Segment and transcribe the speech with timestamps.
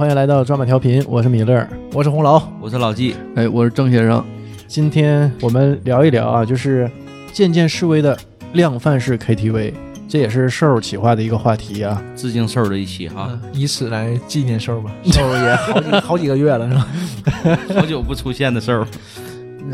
[0.00, 1.68] 欢迎来到抓马调频，我是米勒。
[1.92, 4.24] 我是红楼，我是老纪，哎，我是郑先生。
[4.66, 6.90] 今天我们聊一聊啊，就是
[7.34, 8.18] 渐渐式微的
[8.54, 9.74] 量贩式 KTV，
[10.08, 12.02] 这也是瘦儿企划的一个话题啊。
[12.16, 14.90] 致敬瘦儿的一期哈，嗯以此来纪念瘦儿吧。
[15.12, 17.58] 瘦儿也好几好几个月了，是吧？
[17.76, 18.86] 好久不出现的瘦儿，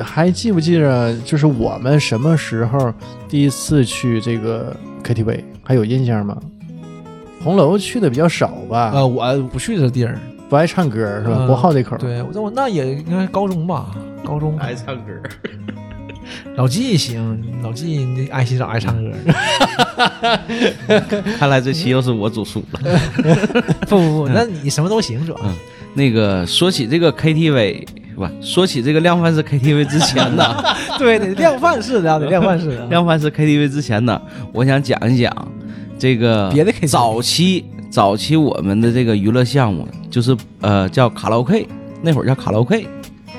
[0.02, 2.92] 还记不记着，就是我们什么时候
[3.28, 6.36] 第一次去这个 KTV，还有印象吗？
[7.46, 10.18] 红楼去的比较少吧，呃，我不去这地儿，
[10.48, 11.36] 不爱唱歌是吧？
[11.38, 11.96] 嗯不好这口。
[11.96, 13.86] 对，我我那也应该高中吧，
[14.24, 14.58] 高中。
[14.58, 15.12] 爱唱歌，
[16.56, 19.12] 老纪行，老纪那爱洗澡爱唱歌。
[21.38, 22.80] 看来这期又是我主输了。
[23.88, 25.38] 不不不，那你什么都行，主要。
[25.94, 30.56] 那个说起这个 KTV 不，说起这个量贩式 KTV 之前呢，
[30.98, 32.86] 对对，量贩式的，得量贩式的。
[32.86, 34.20] 量贩式 KTV 之前呢，
[34.52, 35.32] 我想讲一讲
[35.98, 41.66] 这个别的早期早期我们的这个娱乐项目，就是呃叫卡拉 OK，
[42.02, 42.86] 那会儿叫卡拉 OK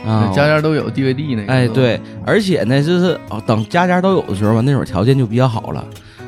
[0.06, 1.54] 啊，家家都有 DVD 那个。
[1.54, 5.86] 哎，对，而且呢，就是哦，等家家都有的时候吧，那会儿条件就比较好了。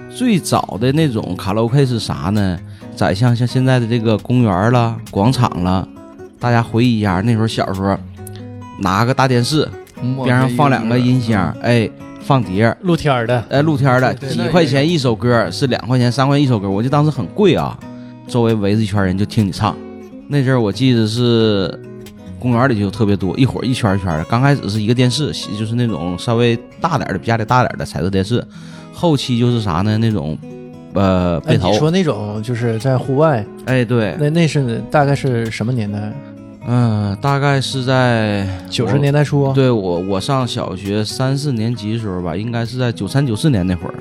[0.10, 2.60] 最早的那种卡拉 OK 是啥呢？
[2.96, 5.88] 在像像现在的这个公园啦、广场啦，
[6.40, 7.98] 大家回忆一下，那时候小时候
[8.80, 9.68] 拿个大电视，
[10.02, 11.90] 嗯边上放两个音箱，哎，
[12.30, 17.76] 放碟儿，露天儿的，哎，露天儿的，对对几块钱一首歌，是两块钱、三块钱一首歌，我记得当时很贵啊。
[18.28, 19.76] 周围围着一圈人就听你唱，
[20.28, 21.68] 那阵儿我记得是
[22.38, 24.24] 公园里就特别多，一会儿一圈一圈的。
[24.26, 28.46] 刚开始是一个电视，就是那种稍微大点儿的、比家里大点儿的彩色电视，
[28.94, 29.98] 后期就是啥呢？
[29.98, 30.38] 那种
[30.94, 36.14] 呃哎，背头你，说那种就是在户外，哎，对，那那是大概是什么年代？
[36.68, 39.52] 嗯、大概是在九十年代初。
[39.54, 43.96] 对我我上小学三四年级的时候吧，应该是在九三九四年那会儿。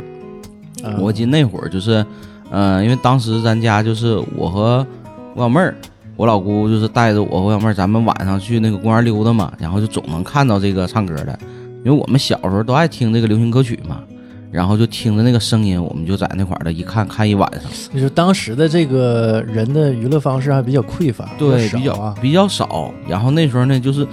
[0.85, 2.05] 嗯我记得那会儿就是，
[2.51, 4.87] 嗯、因为当时咱家就是我和
[5.35, 5.75] 我小妹儿，
[6.17, 11.39] 我老姑就是带着我和我小妹儿，咱们晚上去那个公园溜达嘛，然后就总能看到这个唱歌的，
[11.85, 14.03] 因为我们小时候都爱听这个流行歌曲嘛，
[14.51, 22.23] 然后就听着那个声音，我们就在那块儿的一看看一晚上，就是当时的这个人的娱乐方式还比较匮乏，对，比少啊较。
[22.23, 22.93] 比较少。
[23.07, 24.07] 然后那时候呢，就是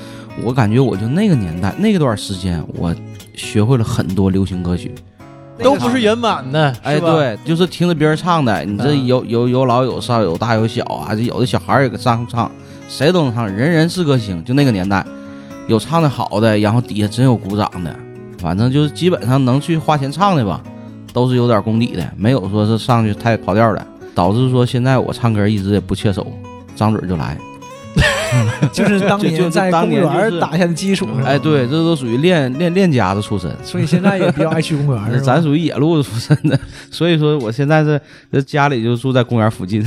[0.44, 2.94] 我感觉我就那个年代那段时间，我
[3.34, 4.94] 学会了很多流行歌曲。
[5.58, 12.52] 都不是原版的，哎，对，就是听着别人唱的，你这嗯有有有老有少，有大有小啊，这有的小孩儿也上唱，
[12.90, 14.44] 谁都能唱，人人是歌星。
[14.44, 15.06] 就那个年代，
[15.70, 17.96] 有唱的好的，然后底下真有鼓掌的，
[18.46, 20.62] 反正就是基本上能去花钱唱的吧，
[21.12, 26.28] 都是有点功底的，没有说是上去太跑调的，导致说现在我唱歌一直也不切手，
[26.76, 27.36] 张嘴就来。
[28.72, 31.08] 就是当年在公园打下的基础。
[31.18, 33.50] 是哎，对，这都属于练练练家子出身。
[33.64, 35.02] 所以现在也比较爱去公园。
[35.24, 36.60] 咱属于野路子出身的，
[36.92, 38.00] 所以说我现在是
[38.32, 39.84] 这家里就住在公园附近。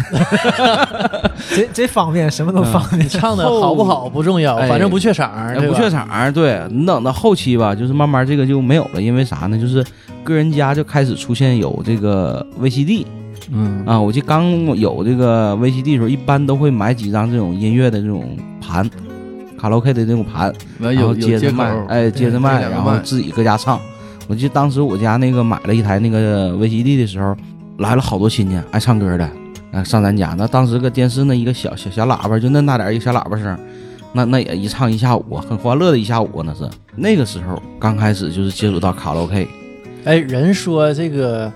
[1.51, 3.09] 这这方便什么都方便。
[3.09, 9.59] 唱的好不好不重要，哎反正不缺场不缺场，对你等到后期吧，就是慢慢这个就没有了，因为啥呢？
[9.59, 9.85] 就是
[10.23, 13.05] 个人家就开始出现有这个 VCD
[13.51, 18.89] 嗯啊，我记得刚有这个 VCD 的时候，一般都会买几张这种音乐的这种盘，
[19.59, 23.81] 卡拉 OK 的这种盘，完然后接着卖，，哎，接着卖，然后自己搁家唱。
[24.27, 27.35] 我记得当时我家那个买了一台那个 VCD 的时候，
[27.79, 29.31] 来了好多亲戚爱唱歌的，
[29.73, 30.35] 啊，上咱家。
[30.37, 33.59] 那当时个电视那一个小小小喇叭，就那大点儿一个小喇叭声，
[34.13, 36.43] 那那也一唱一下午，很欢乐的一下午。
[36.45, 39.49] 那是那个时候刚开始就是接触到卡拉 OK，
[40.05, 41.51] 哎，人说这个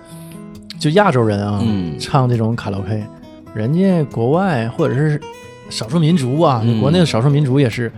[0.82, 1.96] 就亚洲人啊，嗯。
[1.96, 3.04] 唱这种卡拉 OK，
[3.54, 5.20] 人家国外或者是
[5.70, 6.80] 少数民族啊，嗯。
[6.80, 7.92] 国内的少数民族也是，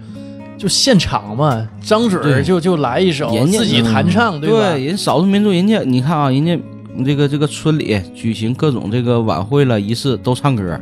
[0.59, 2.43] 就现场嘛，张嘴儿对。
[2.43, 4.77] 就就来一首，人家自己弹唱，对吧？
[4.77, 6.59] 人少数民族人家你看啊，人家
[7.07, 10.79] 这个这个村里举行各种这个晚会了仪式都唱歌，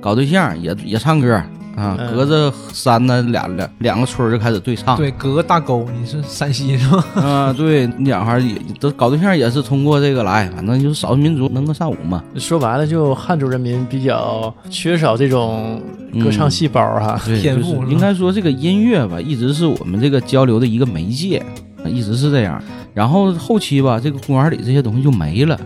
[0.00, 1.40] 搞对象也也唱歌
[1.76, 4.96] 啊，嗯隔着山呢俩两两个村就开始对唱。
[4.96, 7.04] 对，隔个大沟，你是山西是吧？
[7.20, 12.22] 啊，对，两孩也都搞对象也是通过这个来，反正就是少数民族能歌善舞嘛。
[12.36, 15.82] 说白了，就汉族人民比较缺少这种
[16.22, 21.42] 歌唱细胞哈、天赋是应该说这个音乐吧，一直是我们这个交流的一个媒介，
[21.84, 22.62] 一直是这样。
[22.94, 25.58] 然后后期吧，这个公园里这些东西就没了。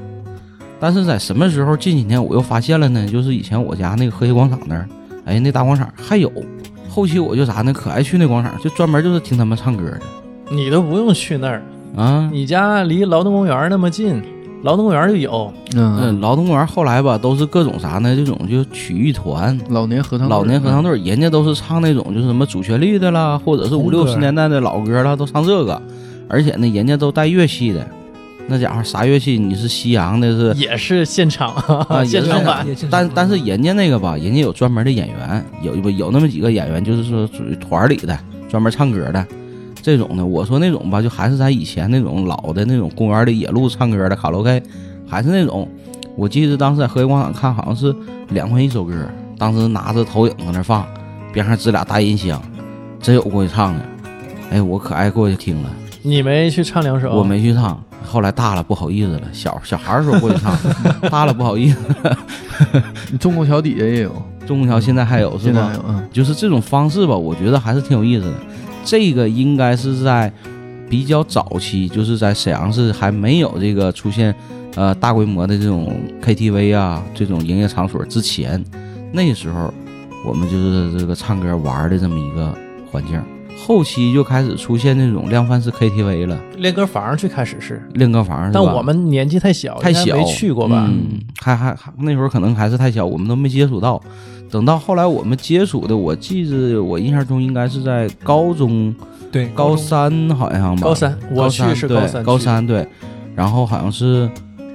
[0.80, 1.76] 但是在什么时候？
[1.76, 3.06] 近几年我又发现了呢？
[3.06, 4.88] 就是以前我家那个和谐广场那儿，
[5.28, 6.32] 哎，那大广场还有。
[6.88, 7.72] 后期我就啥呢？
[7.72, 10.00] 可爱去那广场，就专门就是听他们唱歌的
[10.50, 11.62] 你都不用去那儿，
[11.94, 12.28] 啊。
[12.32, 14.20] 你家离劳动公园那么近，
[14.62, 15.52] 劳动公园就有。
[15.76, 18.16] 嗯，嗯，劳动公园后来吧，都是各种啥呢？
[18.16, 25.80] 这种就曲艺团，老年合唱队，老年合唱队，人家都是唱那种就是什么主旋律的啦，或者是五六十年代的老歌啦，都唱这个，
[26.26, 27.86] 而且呢，人家都带乐器的，
[28.50, 29.38] 那家伙啥乐器？
[29.38, 31.54] 你是西洋的是也是现场
[32.06, 38.18] 现场版，但但是人家那个吧，人家有专门的演员，有不有那么几个演员，就是说属于团里的，
[38.48, 39.26] 专门唱歌的
[39.82, 40.24] 这种的。
[40.24, 44.62] 我说那种吧，就还是咱以前那种老的那种公园里野路唱歌的卡拉 OK，
[45.06, 45.68] 还是那种。
[46.16, 47.94] 我记得当时在和谐广场看，好像是
[48.30, 48.94] 两块一首歌，
[49.36, 50.86] 当时拿着投影搁那放，
[51.32, 52.42] 边上支俩大音箱，
[53.00, 53.80] 真有过去唱的。
[54.50, 55.70] 哎，我可爱过去听了，
[56.02, 57.12] 你没去唱两首？
[57.12, 57.80] 我没去唱。
[58.08, 60.56] 后来大了不好意思了，小小孩儿时候过去唱，
[61.10, 61.78] 大了不好意思。
[63.12, 68.34] 你 中国桥底下也有，中国桥现在还有是吧嗯，就是这种方式吧，我觉得还是挺有意思的。
[68.84, 70.32] 这个应该是在
[70.88, 74.34] 比较早期，就是在沈阳市还没有这个出现
[74.74, 78.64] 呃大规模的这种 KTV 啊这种营业场所之前，
[79.12, 79.72] 那时候
[80.24, 82.54] 我们就是这个唱歌玩的这么一个
[82.90, 83.20] 环境。
[83.66, 88.50] 后期就开始出现那种量贩式 KTV 了，练歌房最开始是，练歌房？
[88.52, 90.86] 但我们年纪太小，太小，没去过吧？
[90.88, 94.00] 嗯，还还还那时候可能还是太小，我们都没接触到。
[94.50, 98.94] 等到后来我们接触的，我记着我印象中应该是在高中
[99.30, 102.86] 对高三好像吧，高三，我去是高三，高，三对，
[103.34, 104.30] 然后好像是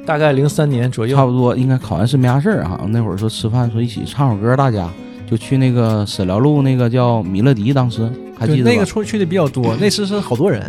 [0.06, 1.16] 大概零三年左右。
[1.16, 4.88] 差不多应该考完试没啥事儿，好像那会儿说吃饭说一起唱首歌，大家
[5.26, 8.08] 就去那个沈辽路那个叫米乐迪，当时
[8.48, 10.62] 还记得那个出去的比较多，那次是好多人，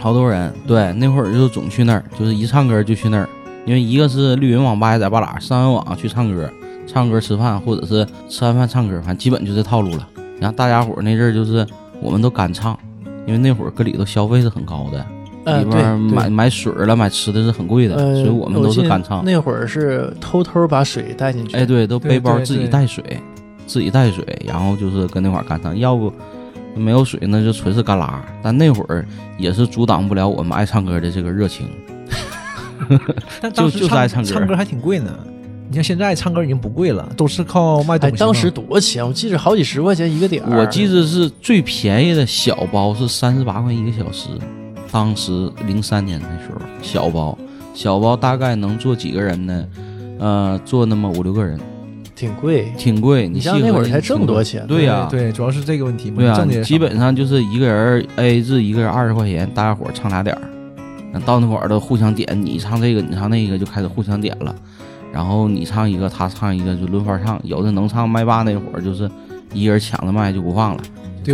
[0.00, 3.28] 好多人，对，那会儿就总去那儿，就是一唱歌就去那儿，
[3.64, 6.48] 因为一个是绿云网吧也在巴拉，上完网去唱歌，
[6.86, 10.08] 唱歌吃饭，或者是吃完饭唱歌，反正基本就这套路了。
[10.38, 11.66] 然后大家伙儿那阵儿就是
[12.00, 12.78] 我们都干唱，
[13.26, 15.06] 因为那会儿搁里头消费是很高的，
[15.44, 19.24] 呃，里边儿买买水儿了、买吃的是很贵的，呃，所以我们都是干唱。
[19.24, 21.56] 那会儿是偷偷把水带进去。
[21.56, 23.02] 哎，对，都背包自己带水，
[23.66, 26.12] 自己带水，然后就是跟那块儿干唱，要不
[26.76, 28.24] 没有水那就纯是干拉。
[28.42, 29.04] 但那会儿
[29.38, 31.68] 也是阻挡不了我们爱唱歌的这个热情。
[33.40, 35.12] 但当时就就是爱唱歌唱歌还挺贵呢。
[35.68, 38.18] 你像现在唱歌已经不贵了，都是靠卖东哎，西嘛。
[38.18, 39.04] 当时多少钱？
[39.04, 40.60] 我记着好几十块钱一个点儿。
[40.60, 44.28] 我记得是最便宜的小包是三十八块一个小时，
[44.92, 47.36] 当时零三年的时候，小包
[47.74, 49.66] 小包大概能坐几个人呢？
[50.20, 51.58] 呃，坐那么五六个人，
[52.16, 52.72] 挺贵。
[52.76, 53.28] 挺贵。
[53.28, 54.66] 你像那会儿才挣多少钱？
[54.66, 56.16] 对呀、对，主要是这个问题嘛。
[56.16, 60.42] 对啊挣的也，少基本上就是一个人 A 制，一个人二十块钱，大家伙儿唱俩点儿。
[61.12, 64.52] 那到那会儿都互相点，你唱这个，你唱那个，就开始互相点了。
[65.12, 67.38] 然后你唱一个，他唱一个，就轮番唱。
[67.44, 69.08] 有的能唱麦霸那会儿，就是
[69.52, 70.82] 一人抢着麦就不放了。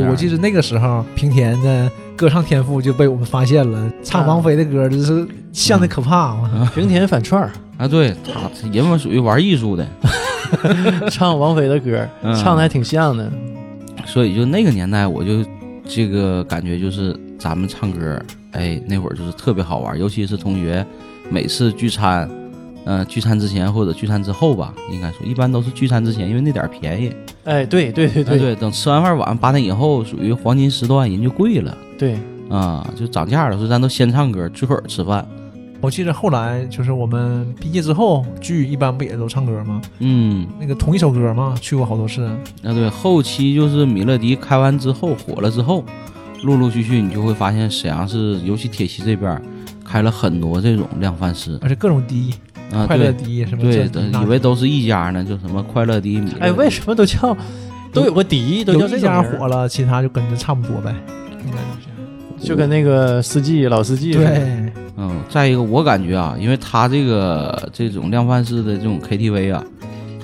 [0.01, 6.71] 对，我记得得那个时候平田的歌唱天赋就被我们发现了，唱王菲的歌就是像的可怕嘛。
[6.75, 9.87] 平田反串儿，啊，对他人们属于玩艺术的，
[11.11, 13.31] 唱王菲的歌，嗯唱的还挺像的。
[14.07, 15.45] 所以就那个年代，我就
[15.87, 18.21] 这个感觉就是咱们唱歌，
[18.53, 20.85] 哎，那会儿就是特别好玩，尤其是同学
[21.31, 22.29] 每次聚餐，
[22.85, 27.13] 嗯、聚餐之前或者聚餐之后吧，应该说一般都是聚餐之前，因为那点儿便宜。
[27.45, 32.19] 哎，对对对对哎对，等吃完饭晚上八点以后，属于黄金时段，人就贵了对，
[32.49, 33.57] 啊、就涨价了。
[33.57, 35.27] 所以咱都先唱歌，最后吃饭。
[35.81, 39.83] 我记得后来就是我们毕业之后聚，一般不也都唱歌吗？
[39.99, 42.23] 嗯，那个同一首歌嘛，去过好多次。
[42.23, 45.85] 啊对，后期就是米乐迪开完之后火了之后，
[46.45, 49.43] 陆陆续续你就会发现沈阳市，尤其铁西这边儿
[49.85, 52.33] 开了很多这种量贩式而且各种低，
[52.73, 56.31] 啊，快乐迪什么对，这以为都是一家呢，就什么快乐迪、米。
[56.41, 57.37] 哎，为什么都叫
[57.93, 60.95] 都有个迪，都叫这家火了，其他就跟着差不多呗。
[61.45, 64.31] 应该就是就跟那个司机老司机似的。
[64.31, 69.63] 对，嗯，再一个，我感觉啊，因为他这个这种量贩式的这种 KTV 啊，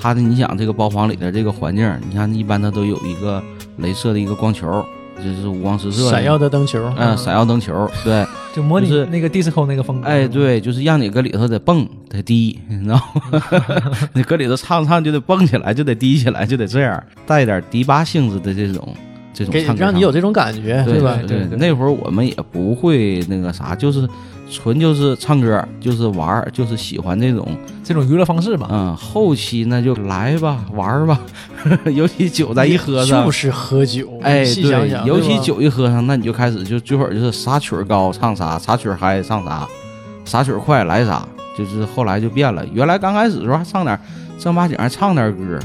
[0.01, 3.43] 他的你想这个包房里的这个环境，你看一般它都有一个
[3.81, 4.85] 镭射的一个光球，
[5.25, 10.07] 就是五光十色闪耀的灯球，嗯，闪耀灯球，对，就模拟是那个 disco 那个风格。
[10.09, 13.51] 哎，对，就是让你搁里头得蹦得低， 你知道吗？
[14.15, 18.95] 你搁里头唱唱就得蹦起来，就得低起来，就得这样，带点迪吧性质的这种
[19.39, 21.17] 这种给唱歌唱让你有这种感觉，对吧？
[21.27, 24.09] 对对对那会儿我们也不会那个啥，就是
[24.51, 27.47] 纯就是唱歌，就是玩儿，就是喜欢这种。
[27.85, 28.69] 这种娱乐方式吧。
[28.71, 31.21] 嗯，后期那就来吧，玩儿吧，
[31.95, 39.67] 尤其酒咱一喝上就，是喝酒，哎，对，细想想，尤其酒一喝上，那你就开始就最后就是啥曲儿高唱啥，啥曲儿嗨唱啥，
[40.25, 41.27] 啥曲儿快来啥，
[41.57, 42.63] 就是后来就变了。
[42.73, 43.99] 原来刚开始的时候还唱点
[44.39, 45.59] 正儿八经还唱点歌，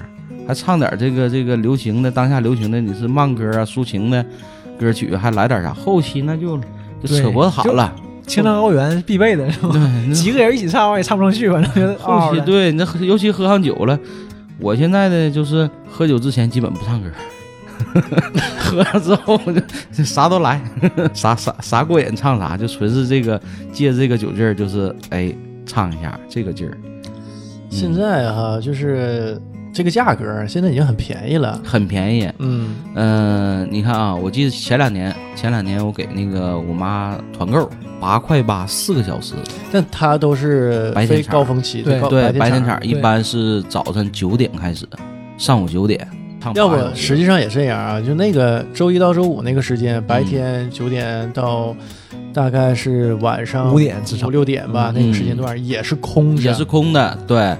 [0.47, 4.25] 还唱点这个这个流行的当下流行的，你是慢歌啊、抒情的
[4.79, 5.73] 歌曲，还来点啥。
[5.73, 6.57] 后期那就
[7.03, 7.93] 就扯脖子好了，
[8.27, 9.69] 青藏高原必备的是吧？
[9.71, 12.45] 对，几个人一起唱我也唱不上去，反正觉得后期的。
[12.45, 13.97] 对，那尤其喝上酒了，
[14.59, 17.09] 我现在的就是喝酒之前基本不唱歌，
[18.59, 20.62] 喝了之后就就啥都来，
[21.13, 23.39] 啥啥啥过瘾唱啥，就纯是这个
[23.71, 25.33] 借着这个酒劲儿，就是哎
[25.65, 26.77] 唱一下这个劲儿，
[27.69, 29.39] 现在哈，就是
[29.74, 31.60] 这个价格现在已经很便宜了。
[31.65, 32.32] 很便宜。
[32.38, 37.68] 嗯，嗯、你看啊，我记得前两年前两年我给那个我妈团购
[38.00, 39.34] 八块八四个小时，
[39.72, 42.80] 但它都是非白天高峰期，对对，白天场。
[42.86, 44.86] 一般是早晨九点开始，
[45.38, 46.08] 上午九点。
[46.56, 51.74] 要不实际上也这样啊，就那个周一到周五那个时嗯间，白天九点到
[52.34, 57.56] 大概是晚上五点至少五六点吧，嗯那个时间段也是空的，也是空的，对。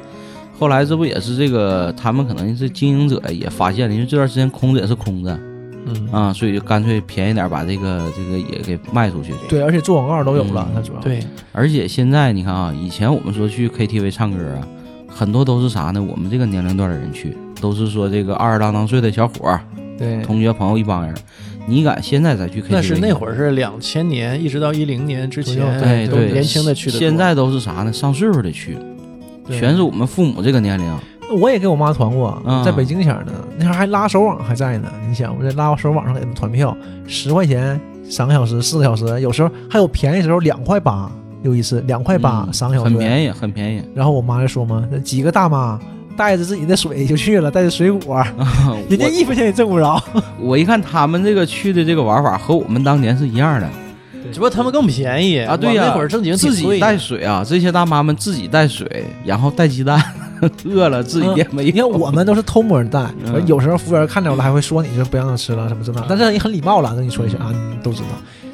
[0.58, 5.38] 后来这不也是这个，他们可能是经营者也发现了，因为这段时间空着也是空着
[5.86, 9.34] 嗯啊，所以就干脆便宜点把这个这个也给卖出去。
[9.50, 11.20] 对，而且做广告都有了嗯，它主要对，
[11.52, 14.68] 而且现在你看啊，以前我们说去 KTV 唱歌啊，
[15.08, 16.02] 很多都是啥呢？
[16.02, 19.60] 我们这个年龄段的人去，都是说这个二十郎当岁的小伙儿、
[19.98, 21.14] 对同学朋友一帮人。
[21.66, 22.68] 你敢现在再去 KTV？
[22.70, 27.00] 那是那会儿是两千年一直到一零年之前，对对，都年轻的去的多。
[27.00, 27.92] 现在都是啥呢？
[27.92, 28.84] 上岁数的去，对
[29.50, 30.92] 全是我们父母这个年龄。
[31.40, 34.92] 我也给我妈团过嗯，在北京前呢，那时候还拉手网还在呢。
[35.08, 36.76] 你想，我在拉手网上给他们团票，
[37.08, 41.10] 十块钱三个小时、四个小时，有时候还有便宜时候两块八，
[41.42, 42.90] 有一次两块八嗯三个小时。
[42.90, 43.82] 很便宜，很便宜。
[43.96, 45.80] 然后我妈就说嘛，几个大妈
[46.16, 48.24] 带着自己的水就去了，带着水果，
[48.88, 50.00] 人家一分钱也挣不着。
[50.40, 53.68] 我一看他们这个去的这个玩法和我们当年是一样的
[54.32, 60.02] 只不过他们更便宜啊，对呀，我那会儿正经自己带水啊，这些大妈们自己带水，然后带鸡蛋，
[60.66, 61.88] 饿了自己也没你看有。
[61.88, 68.08] 我们都是偷摸带，嗯有时候服务员看着了还会说你就不让他吃了什么之类的，但是也很礼貌了，跟你说一声啊，你都知道。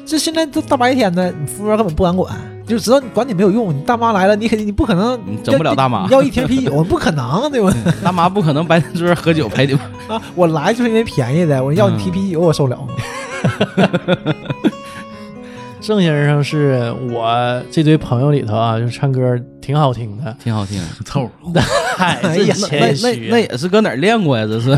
[0.06, 2.34] 这现在都大白天的，你服务员根本不敢管，
[2.66, 3.72] 就知道你管你没有用。
[3.72, 7.72] 你大妈来了，你肯定你不可能整不了大妈要一瓶啤酒， 不可能对吧？
[8.02, 9.82] 大妈不可能白天桌喝酒陪你们。
[10.08, 12.88] 啊，我来就是因为便宜的，我要你提啤酒我受了吗？
[15.80, 20.36] 郑先生是我这堆朋友里头啊，就唱歌挺好听的。
[20.42, 20.78] 挺好听。
[21.04, 21.60] 凑合。
[21.96, 24.44] 嗨，哎呀那谦虚啊那那也是搁哪儿练过呀？
[24.46, 24.76] 这是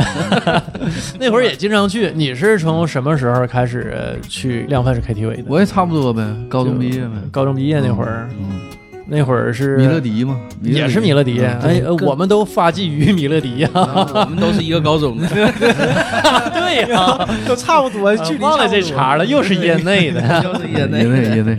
[1.18, 2.12] 那会儿也经常去。
[2.14, 5.44] 你是从什么时候开始去量贩式 KTV 的？
[5.48, 7.10] 我也差不多呗，高中毕业呗。
[7.32, 8.60] 高中毕业那会儿，嗯，
[9.06, 11.40] 那会儿是米勒迪嘛，也是米勒迪。
[11.40, 13.68] 嗯哎，我们都发迹于米勒迪呀。
[13.74, 15.26] 我们都是一个高中的。
[15.28, 20.20] 对呀，都差不多，距离忘了这茬了，又是业内的。
[20.44, 21.56] 又是业业内业内，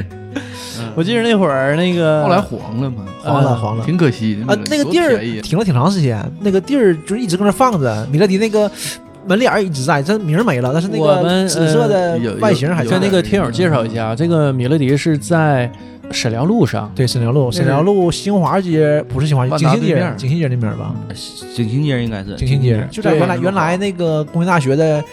[0.96, 3.84] 我记得那会儿那个后来黄了嘛，黄了黄了。
[3.86, 8.08] 挺可惜的啊，那个地儿停了挺长时间，那个地儿就一直搁那放着。
[8.12, 8.72] 米勒迪那个
[9.28, 15.70] 门脸儿一直在，这名儿没了，但是那个我们紫色的外形还有在跟那个听友介绍一下，这个米勒迪是在
[16.12, 16.92] 沈辽路上。
[16.94, 20.94] 对，沈辽路，沈辽路新华街不是新华街，景兴街，景兴街那边吧？
[21.56, 25.04] 景兴街应该是景兴街就在原来原来那个工业大学的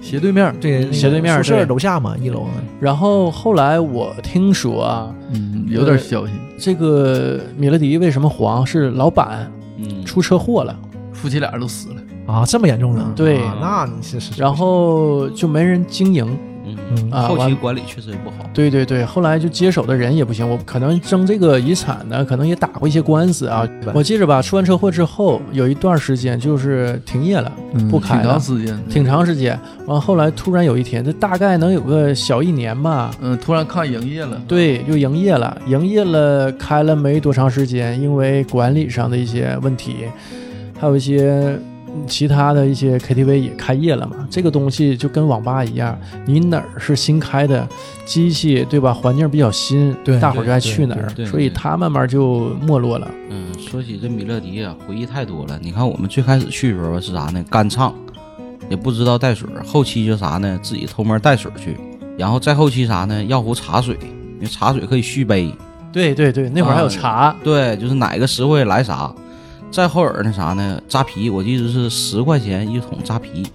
[0.00, 2.46] 斜对面，对斜对面宿舍楼下嘛，一楼。
[2.80, 8.64] 然后后来我听说啊，嗯，有点消息，这个米勒迪为什么黄？
[8.66, 10.74] 是老板嗯，出车祸了，
[11.12, 11.96] 夫妻俩都死了。
[12.26, 13.12] 啊，这么严重呢？
[13.16, 14.32] 对啊那你是是。
[14.40, 16.38] 然后就没人经营。
[17.10, 18.36] 啊后期管理确实也不好。
[18.52, 23.66] 对对对，后来就接手的人也不行，我可能争这个遗产呢，可能也打过一些官司啊。
[23.94, 29.58] 我记着吧，出完车祸之后有一段时间就是停业了，嗯不开了挺长时间，挺长时间。
[29.86, 40.04] 完后来突然有一天，这大概能有个小一年吧，嗯，突然看营业了，对，就营业了，营业了，开了没多长时间，因为管理上的一些问题，
[40.78, 41.62] 还有一些嗯
[42.06, 44.26] 其他的一些 KTV 也开业了嘛。
[44.30, 47.66] 这个东西就跟网吧一样，你哪儿是新开的
[48.04, 48.92] 机器，对吧？
[48.92, 53.10] 环境比较新，对大伙儿就爱去哪儿所以它慢慢就没落了。
[53.30, 55.58] 嗯，说起这米乐迪啊，回忆太多了。
[55.62, 57.44] 你看我们最开始去的时候是啥呢？
[57.50, 57.94] 干唱，
[58.68, 59.62] 也不知道带水儿。
[59.64, 60.58] 后期就啥呢？
[60.62, 61.76] 自己偷摸带水儿去，
[62.16, 63.22] 然后再后期啥呢？
[63.24, 63.96] 要壶茶水，
[64.36, 65.52] 因为茶水可以续杯。
[65.90, 69.12] 对对对，那会儿还有茶，对，就是哪个实惠来啥。
[69.70, 70.80] 再后边那啥呢？
[70.88, 73.46] 扎啤，我记得是十块钱一桶扎啤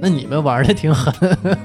[0.00, 1.12] 那你们玩的挺狠。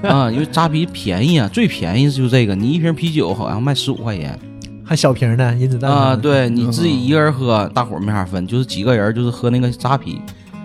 [0.02, 4.38] 啊，因为扎啤便宜啊，最便宜就这个，你一瓶啤酒好像卖十五块钱
[4.84, 6.14] 还小瓶的银子弹啊。
[6.14, 10.20] 对你自己一个人喝，大伙儿没法分，就是几个人就是喝那个扎啤，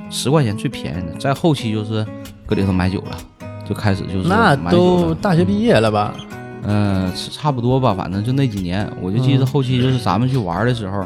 [0.10, 1.18] 十块钱最便宜的。
[1.18, 2.06] 再后期就是
[2.46, 3.18] 搁里头买酒了，
[3.68, 6.14] 就开始就是那都大学毕业了吧？
[6.64, 11.04] 嗯，是差不多吧，反正就那几年，我就记得嗯后期就是咱们去玩的时候，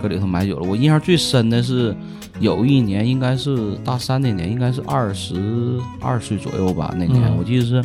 [0.00, 0.68] 搁里头买酒了。
[0.68, 1.94] 我印象最深的是
[2.38, 6.94] 有一年，应该是大三那年，应该是二十二岁左右吧。
[6.98, 7.84] 那年、嗯我记得是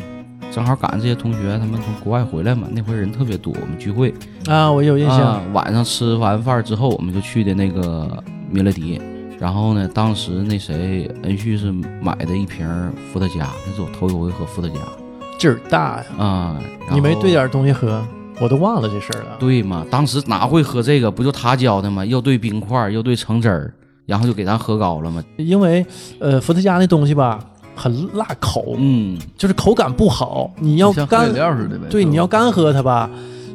[0.52, 4.14] 正好赶上这些同学他们从国外回来嘛，那回人特别多，我们聚会
[4.46, 5.20] 啊，我有印象。
[5.20, 5.42] 啊。
[5.52, 9.00] 晚上吃完饭之后，我们就去的那个米勒迪，
[9.38, 12.66] 然后呢，当时那谁恩旭是买的一瓶
[13.12, 14.76] 伏特加，那是我头一回喝伏特加
[15.38, 16.04] 劲儿大呀！
[16.16, 16.60] 啊。
[16.86, 18.02] 然你没兑点东西喝，
[18.40, 19.36] 我都忘了这事儿了。
[19.38, 19.84] 对嘛？
[19.90, 21.10] 当时哪会喝这个？
[21.10, 22.04] 不就他教的吗？
[22.04, 23.72] 又兑冰块，又兑橙汁儿，
[24.04, 25.22] 然后就给咱喝高了嘛。
[25.36, 25.84] 因为
[26.18, 27.38] 呃，伏特加那东西吧，
[27.74, 30.50] 很辣口，嗯，就是口感不好。
[30.58, 31.86] 你要干饮，料似的呗。
[31.88, 33.08] 对，你要干喝它吧，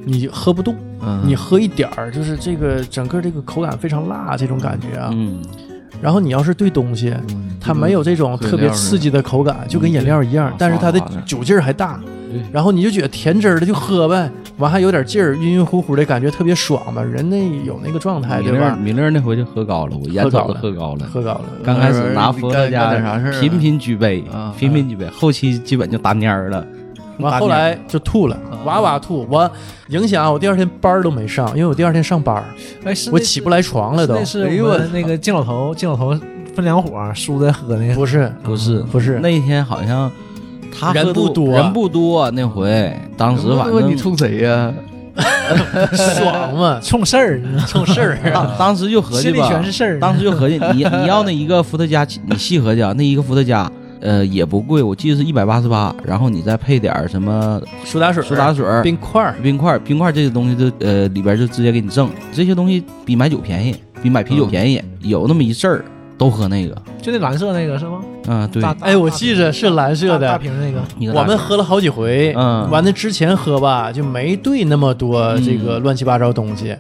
[0.06, 0.76] 你喝不动。
[1.04, 5.10] 嗯你喝一点儿，就是这个整个这个口感非常辣，这种感觉啊。
[5.12, 5.44] 嗯，
[6.00, 12.21] 然后你要是兑东西，嗯它没有这种特别刺激的口感，就跟饮料一样嗯，但是它的酒劲儿还大对。
[12.52, 17.02] 然后你就觉得甜汁儿的就喝呗，完还有点劲儿，晕晕乎乎的感觉特别爽嘛。
[17.02, 18.78] 人那有那个状态，对吧？
[18.82, 21.06] 米勒那回就喝高了，我眼瞅着喝高了。
[21.12, 26.66] 喝高了，刚开始拿伏特加啥事儿啊频频举杯啊，频频举杯，后期基本就打蔫儿了。
[27.20, 29.50] 完后来就吐了，哇哇吐，我
[29.90, 32.44] 影响我第二天班儿都没上，因为我第二天上班儿，
[32.84, 34.26] 哎，我起不来床了都那。
[34.26, 36.18] 是哎呦我那个金老头，金老头
[36.56, 37.94] 分两伙儿，输的喝那个。
[37.94, 40.12] 不是不是不是，那天好像
[40.72, 44.74] 他人不多人不多那回，当时反正你冲谁呀？
[45.94, 48.32] 爽嘛，冲事儿，冲事儿啊。
[48.34, 50.00] 当当时就合计心里吧，全是事儿。
[50.00, 65.84] 当时就合计， 你你要那一个伏特加，你细合计啊，那一个伏特加，呃，也不贵，我记得是一百八十八，然后你再配点儿什么苏打水、苏打水、冰块，冰块、冰块这些东西就呃里边就直接给你赠，这些东西比买酒便宜，比买啤酒便宜，有那么一阵儿
[66.18, 68.00] 都喝那个，就那蓝色那个是吗？
[68.28, 70.28] 嗯，对，大哎，我记着是蓝色的。
[70.28, 70.40] 大的。
[70.40, 71.20] 瓶那个。
[71.20, 72.70] 我们喝了好几回，嗯。
[72.70, 76.76] 完了之前喝吧，就没兑那么多这个乱七八糟东西，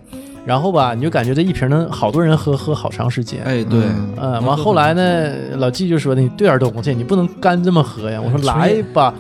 [0.46, 3.42] 然后吧，你就感觉这一瓶能好多人喝，喝好长时间。
[3.44, 4.14] 哎对，嗯。
[4.18, 8.22] 嗯，完后来呢，老纪就说你兑点东西，你不能干这么喝呀。
[8.24, 9.12] 我说来吧，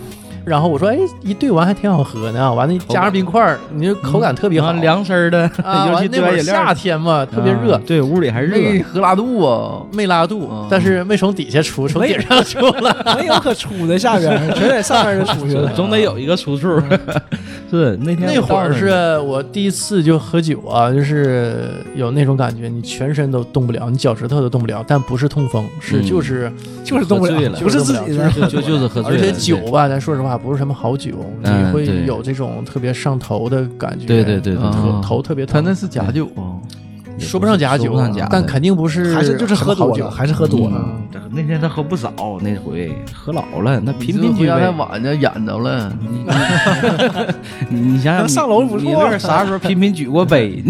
[0.43, 4.69] 然后我说哎，一兑完还挺好喝呢，完了加上冰块儿，你这口感特别好。
[4.69, 9.82] 啊凉丝儿的，啊， 尤其那会儿夏天嘛，特别热啊，对，屋里还热，没喝拉肚啊。
[9.93, 13.15] 没拉肚嗯，但是没从底下出，从顶上出了。
[13.17, 15.71] 没有可出的下边，全在上面就出去了。
[15.75, 16.82] 总得有一个出处。
[17.79, 26.05] 是那天那会儿是我第一次就喝酒啊，就是有那种感觉，你全身都动不了，你脚趾头都动不了，但不是痛风，是嗯。
[26.05, 26.51] 就是，
[26.84, 28.29] 就是动不了不 是自己的。
[28.31, 31.12] 就就就是喝醉了，而且酒吧，咱说实话不是什么好酒，
[31.43, 35.63] 嗯你会有这种特别上头的感觉，对对对对头特别疼。
[35.63, 36.27] 他那是假酒
[37.21, 40.75] 说不上假酒说不上假，但肯定不是，还是就是喝多酒了，，还是喝多了。
[40.86, 40.97] 嗯
[41.34, 44.47] 那天他喝不少，那回喝老了，那频频举杯。
[44.47, 45.89] 这回家太晚了，演着了。
[47.71, 48.77] 你你想想， 上楼不
[49.17, 50.62] 啥时候频频举过杯？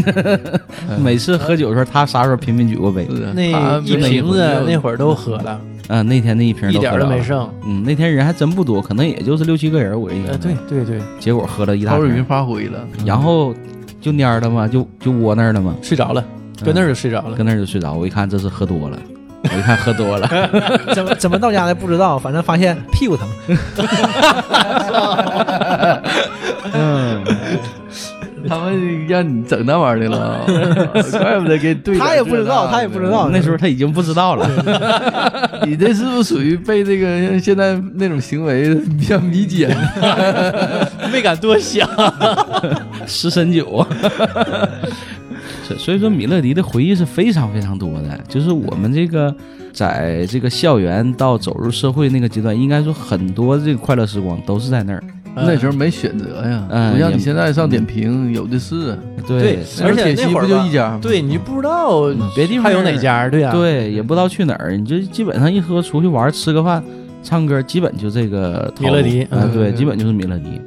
[1.03, 3.07] 每次喝酒的时候，他啥时候频频举过杯？
[3.33, 7.49] 那一瓶子那会儿都喝了，啊，那天那一瓶一点儿喝了都没剩。
[7.65, 10.41] 嗯，那天人还真不多，可能也就是六七个人，我印呃，象。
[10.41, 13.51] 对，对对，结果喝了一大陶瑞云瓶，发挥了，然后
[13.99, 16.23] 就蔫了嘛，就就窝那儿了嘛，睡着了，
[16.63, 17.35] 搁那儿就睡着了。
[17.35, 17.93] 搁那儿就睡着。
[17.93, 18.97] 我一看这是喝多了，
[19.43, 20.27] 我一看喝多了，
[20.93, 23.27] 怎么怎么到家的不知道，反正发现屁股疼。
[26.73, 27.23] 嗯，
[28.47, 30.45] 他们让你整那玩意儿的了，
[31.19, 34.47] 怪不得给你对他也不知道他也不知道那时候他已经不知道了。
[35.65, 39.69] 你这是不是属于被这个现在那种行为比较迷奸？
[41.11, 41.87] 没敢多想。
[43.05, 43.85] 湿身酒。
[45.77, 48.17] 所所以说，米勒迪的回忆是非常非常多的。
[48.27, 49.35] 就是我们这个
[49.73, 55.03] 在这个校园到走入社会那个阶段，应该说很多这个快乐时光都是在那儿。
[55.33, 58.97] 那时候没选择呀，嗯不像你现在上点评有的是。
[59.27, 60.99] 对而且那会儿就一家吗？
[61.01, 66.83] 对你不知道别地方还有哪家，对呀、对，也不知道去哪儿，你就基本上一喝出去玩儿吃个饭。
[67.23, 70.59] 唱歌基本就这个米勒迪啊，对，嗯基本就是米勒迪。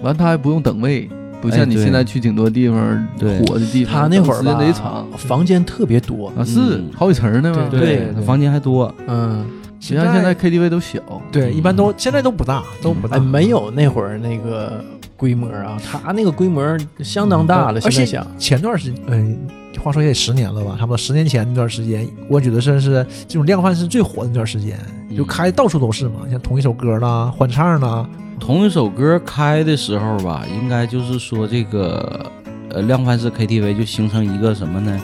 [0.00, 1.08] 完他还不用等位，
[1.40, 3.38] 不像你现在去挺多地方对。
[3.46, 6.90] 火的地方，他那会儿吧等时间贼长，房间特别多，啊，是嗯。
[6.94, 7.68] 好几层呢嘛。
[7.70, 8.92] 对房间还多。
[9.06, 9.46] 嗯，
[9.80, 13.16] 不像现在 KTV 都小，对，一般都现在都不大，都不大。
[13.16, 13.20] 哎，。
[13.20, 14.84] 没有那会儿那个
[15.16, 17.80] 规模啊，他那个规模相当大了。
[17.84, 19.36] 而且现在想，前段时间，呃，
[19.78, 24.78] 话说也得十年了吧，差不多十年前那段时间，我觉得算是这种量贩式最火的那段时间，
[25.16, 32.30] 就嗯开到处都是嘛，像同一首歌啦、欢唱啦，同一首歌开的时候吧，应该就是说这个
[32.70, 35.00] 呃量贩式 KTV 就形成一个什么呢？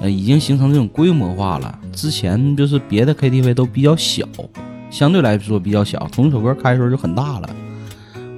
[0.00, 1.78] 呃，已经形成这种规模化了。
[1.92, 4.26] 之前就是别的 KTV 都比较小，
[4.90, 7.48] 相对来说比较小，同一首歌开的时候就很大了。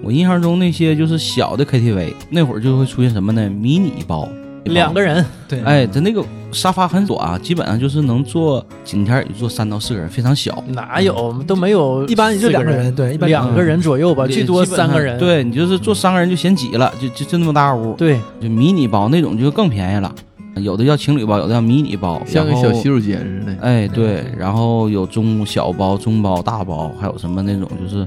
[0.03, 3.49] 我印象中那些就是小的 KTV，那会儿就会出现什么呢？
[3.49, 4.29] 迷你包，
[4.65, 10.63] 两个人，对，哎，它那个沙发很短啊，基本上就是能坐景天也就坐三到四个人，非常小。
[10.69, 15.19] 哪有都没有，一般也就两个人，对，一般两个人左右吧，最多三个人。
[15.19, 20.13] 对你就是坐三个人就嫌挤了，就就就那么大屋，对，就迷你包那种就更便宜了。
[20.57, 23.57] 有的叫情侣包，有的叫迷你包，像个小洗手间似的。
[23.61, 28.07] 哎，对，然后有中小包、中包、大包，还有什么那种就是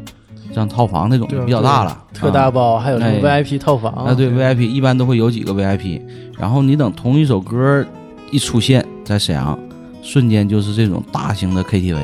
[0.55, 2.51] 像套房那种对比较大了，特大啊。
[2.51, 6.01] 包，还有什么哎 VIP 套房啊，对，VIP 一般都会有几个 VIP，
[6.39, 7.85] 然后你等同一首歌
[8.31, 9.57] 一出现在沈阳，
[10.01, 11.95] 瞬间就是这种大型的 KTV，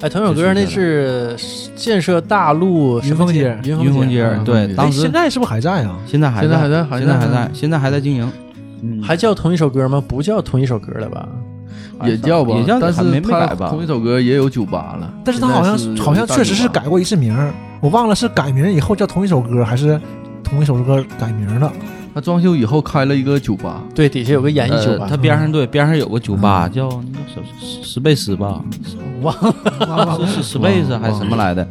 [0.00, 1.36] 哎，同一首歌那是
[1.76, 5.98] 建设大陆云峰街云云峰街嗯对，嗯当时现在是不是还在啊？
[6.06, 8.32] 现在还在现在还在现在还在，现在还在经营，
[8.82, 10.02] 嗯，还叫同一首歌吗？
[10.06, 11.28] 不叫同一首歌了吧？
[12.04, 13.68] 也叫吧，也叫但是没改吧。
[13.70, 20.00] 同一首歌也有酒吧了，但是他好像好像确实是改过一次名儿，我忘了是改名以后叫同一首歌，还是
[20.44, 21.72] 同一首歌改名了。
[22.18, 28.60] 他装修以后开了一个酒吧，对，底下有个演艺酒吧呃，它边上对边上有个酒吧叫那个什什贝斯吧，
[29.22, 29.32] 忘
[29.86, 31.64] 了是是史贝斯还是什么来的？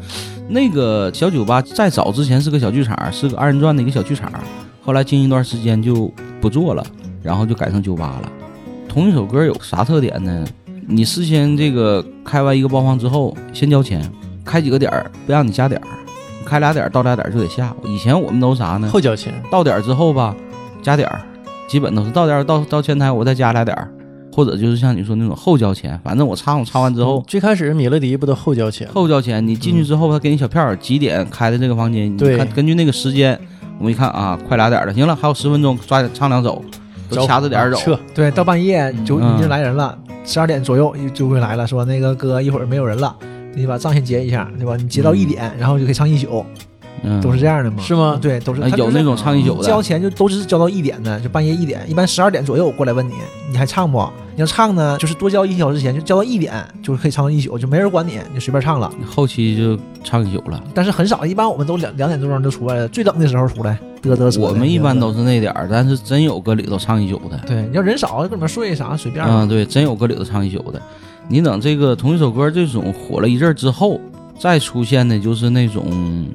[0.47, 4.31] 那个小酒吧在早之前是个小剧场，是个二人转的一个小剧场，
[4.81, 6.81] 后来经营一段时间就不做了，
[7.21, 8.31] 然后就改成酒吧了。
[8.87, 10.45] 同一首歌有啥特点呢？
[10.87, 14.09] 你事先这个开完一个包房之后，先交钱，
[14.45, 15.87] 开几个点儿不让你加点儿，
[16.47, 17.75] 开俩点儿到俩点儿就得下。
[17.83, 18.87] 以前我们都啥呢？
[18.87, 20.35] 后交钱，到点儿之后吧，
[20.81, 21.21] 加点儿，
[21.67, 23.91] 基本都是到点儿到到前台我再加俩点儿，
[24.33, 27.23] 或者就是像你说那种后交钱，反正我唱我唱完之后。
[27.27, 28.87] 最开始米乐迪不都后交钱？
[28.93, 32.05] 后交钱，你进去之后，他给你小票儿，几点开的这个房间？
[32.11, 33.37] 你对看根据那个时间，
[33.77, 36.63] 我们一看啊，快俩点儿了，行了，还有十分钟，抓紧唱两首，
[37.09, 37.77] 都掐着点儿走。
[37.77, 43.15] 撤，对，到半夜就嗯已经来人了，十二点左右就会来了，说那个哥一会儿没有人了，
[43.57, 44.75] 你把账先结一下，对吧？
[44.77, 46.45] 你结到一点，然后就可以唱一宿，
[47.01, 47.81] 嗯，都是这样的吗？
[47.81, 48.17] 是吗？
[48.21, 53.13] 对，都是有那种唱一宿的，交钱就都是交到一点的，就半夜一点，一般十二点左右过来问你，
[53.51, 54.07] 你还唱不？
[54.35, 58.91] 你要唱呢，就是多交一小时钱，就交到一点，就是可以唱到一宿，就没人管你，你就随便唱了。
[59.03, 60.63] 后期就唱一宿了。
[60.75, 64.39] 但是很少，一般我们都两两点多钟就出来了，最冷的时候出来，嘚嘚瑟。
[64.39, 67.39] 我们一般都是那点儿，但是真有搁里头唱一宿的。
[67.47, 69.25] 对，你要人少，搁里面睡啥随便。
[69.25, 70.79] 嗯，对，真有搁里头唱一宿的。
[71.27, 73.99] 你等这个同一首歌这种火了一阵儿之后，
[74.39, 76.25] 再出现的就是那种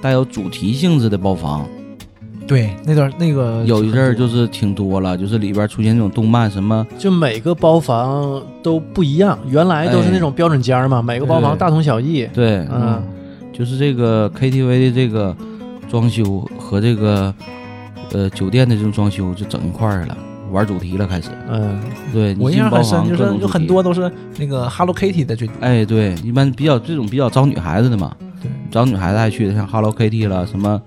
[0.00, 1.66] 带有主题性质的包房。
[2.44, 12.28] 对，那段那个有一阵儿就是挺多了，就是里边出现那种动漫什么，就每个包房都不一样，原来都是那种标准间儿嘛，每个包房大同小异。
[12.34, 13.00] 对，嗯，
[13.52, 15.34] 就是这个 KTV 的这个
[15.88, 17.32] 装修和这个
[18.10, 20.18] 呃酒店的这种装修就整一块儿了，
[20.52, 21.30] 玩主题了开始。
[21.48, 21.80] 嗯，
[22.12, 23.62] 对，你我印象很深，就是有很。
[23.66, 25.54] 多都是那个 Hello Kitty 的最多。
[25.60, 28.12] 哎，对，一般比较这种比较招女孩子的嘛，
[28.42, 30.82] 对，招女孩子爱去的，像 Hello Kitty 了，什么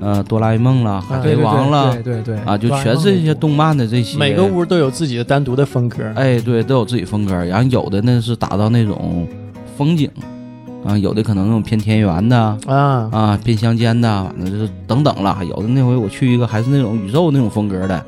[0.00, 4.16] 呃哆啦 A 梦啦，海贼王了对对对啊，就全是一些动漫的这些。
[4.16, 6.04] 每个屋都有自己的单独的风格。
[6.14, 7.34] 哎，对，都有自己风格。
[7.44, 9.26] 然后有的呢是打造那种
[9.76, 10.08] 风景，
[10.86, 15.36] 啊，有的可能那种偏田园的啊，啊，偏乡间的，反正就是等等了。
[15.44, 18.02] 有的那回我去一个还是那种宇宙那种风格的，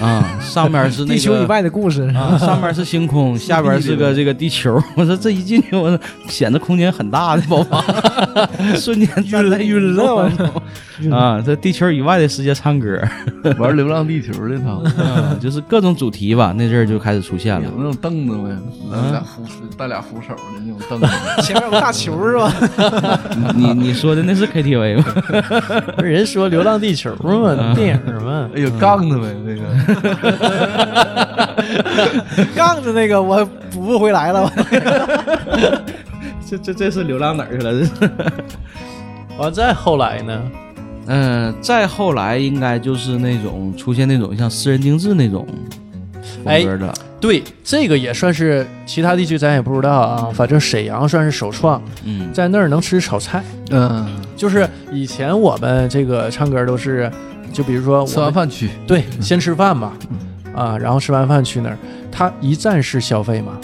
[0.00, 2.02] 啊，上面是那个 地球以外的故事。
[2.16, 4.82] 啊，上面是星空， 下边是个这个地球。
[4.96, 5.98] 我说这一进去，我说
[6.28, 7.82] 显得空间很大的宝宝，
[8.76, 10.30] 瞬间站在晕了我
[11.14, 11.40] 啊！
[11.40, 13.00] 在地球以外的世界唱歌，
[13.58, 16.54] 玩《流浪地球》的他，啊，就是各种主题吧。
[16.56, 17.70] 那阵儿就开始出现了有。
[17.76, 18.54] 那种凳子没？
[18.90, 19.42] 那俩扶
[19.78, 21.06] 带俩扶手的那种凳子，
[21.42, 22.52] 前面有个大球是吧？
[23.54, 25.04] 你你说的那是 KTV 吗？
[25.96, 27.10] 不是人说《流浪地球》
[27.56, 28.48] 嘛，电影嘛。
[28.54, 29.34] 哎有杠子呗？
[29.46, 29.62] 那个
[32.54, 34.50] 杠子那个我补不回来了。
[36.48, 37.72] 这这这是流浪哪儿去了？
[37.72, 37.90] 这是。
[39.38, 40.42] 完再后来呢？
[41.06, 45.46] 嗯，再后来应该就是那种出现那种像私人定制那种
[46.44, 46.92] 风格的。
[47.20, 53.42] 对，这个也算是其他地区咱也不知道啊，反正沈阳算是首创，嗯，在那儿能吃炒菜。
[53.70, 57.10] 嗯，就是以前我们这个唱歌都是，
[57.52, 59.92] 就比如说吃完饭去，对，先吃饭吧，
[60.54, 61.78] 啊，然后吃完饭去那儿，
[62.10, 63.58] 他一站式消费嘛，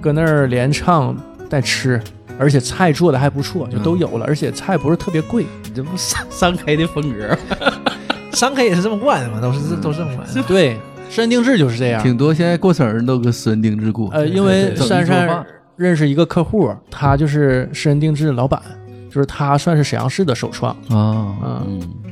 [0.00, 1.16] 搁那儿连唱
[1.48, 2.00] 带吃，
[2.38, 5.46] 而且菜做的还不错，就都有了，而且菜不是特别贵。
[5.74, 7.36] 这不三三 K 的风格。
[8.32, 10.42] 三 K 也是这么惯的嘛，都是都是这么惯的。
[10.44, 10.78] 对，
[11.10, 12.02] 私人定制就是这样。
[12.02, 12.32] 挺多。
[12.32, 14.10] 现在过生日都搁私人定制过。
[14.12, 15.44] 呃，因为珊珊
[15.76, 18.60] 认识一个客户，他就是私人定制老板，
[19.10, 20.72] 就是他算是沈阳市的首创。
[20.88, 22.05] 啊，嗯，嗯，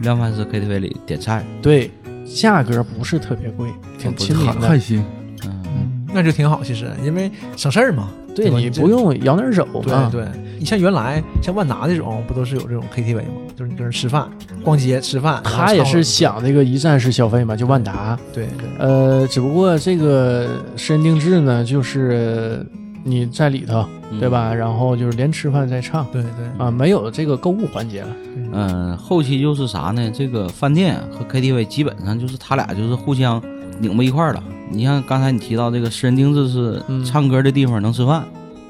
[0.00, 1.44] 量贩式 KTV 里点菜。
[1.62, 1.90] 对，
[2.26, 4.68] 价格不是特别贵，挺亲民的。
[4.68, 5.04] 还行。
[5.44, 8.08] 嗯，那就挺好，其实因为省事儿嘛。
[8.32, 10.08] 对你不用摇哪儿走啊。
[10.10, 13.32] 对对，你像原来像万达这种，不都是有这种 KTV 吗？
[13.56, 14.30] 就是你跟人吃饭、
[14.62, 15.42] 逛街、吃饭。
[15.42, 18.16] 他也是想那个一站式消费嘛，就万达。
[18.32, 22.64] 对对呃，只不过这个私人定制呢，就是
[23.02, 23.84] 你在里头，
[24.18, 24.52] 对吧？
[24.52, 28.08] 然后就是连吃饭再唱对对，啊，没有这个购物环节了。
[28.52, 30.10] 嗯，后期就是啥呢？
[30.12, 33.40] 这个饭店和 KTV 基本上就是他俩就是互相
[33.78, 34.42] 拧巴一块儿了。
[34.72, 38.24] 你像刚才你提到这个私人定制是嗯唱歌的地方能吃饭，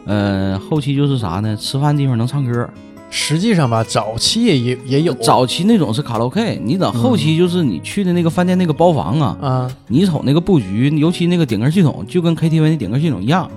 [0.07, 1.57] 呃，后期就是啥呢？
[1.57, 2.69] 吃饭地方能唱歌。
[3.13, 13.51] 实际上吧，早期也也也有早期那种是卡拉 OK，你等后期就是你去的那个饭店那个包房啊，啊，你瞅那个布局，尤其那个点歌系统，就跟 KTV 的点歌系统一样，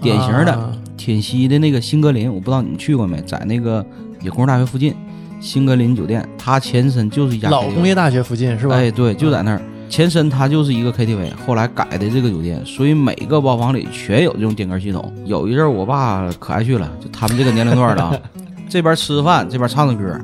[0.00, 0.72] 典型的。
[1.00, 3.84] 啊天溪的那个新格林，我不知道你们去过没，在那个
[4.20, 4.94] 理工大学附近，
[5.40, 8.74] 新格林酒店，它前身就是一家老工业大学附近是吧？
[8.74, 9.62] 哎，对，就在那儿。
[9.88, 15.12] 前身它就是一个 KTV，后来改的这个酒店，所以每个包房里全有这种点歌系统。
[15.24, 18.14] 有一阵儿我爸可爱去了，就他们这个年龄段的啊，
[18.68, 20.20] 这边吃饭，这边唱着歌，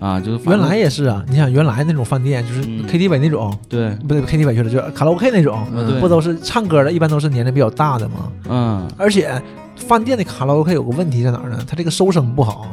[0.00, 8.32] 啊，就是原来也是啊，你想原来那种饭店就是嗯 KTV 那种，对，不对 KTV 去了，就是卡拉 OK 那种，嗯对不都是唱歌的，一般都是年龄比较大的嘛。
[8.48, 9.30] 嗯，而且
[9.76, 11.58] 饭店的卡拉 OK 有个问题在哪儿呢？
[11.66, 12.66] 它这个收声不好，